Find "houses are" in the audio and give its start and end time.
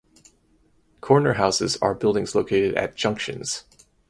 1.33-1.93